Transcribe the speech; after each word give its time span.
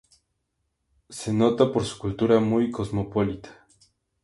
Se 1.11 1.31
nota 1.31 1.71
por 1.71 1.85
su 1.85 1.99
cultura 1.99 2.39
muy 2.39 2.71
cosmopolita. 2.71 3.67